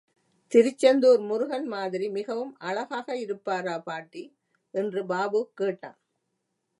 [0.51, 4.23] திருச்செந்துார் முருகன் மாதிரி மிகவும் அழகாக இருப்பாரா பாட்டி?
[4.73, 5.99] என்று பாபு கேட்டான்.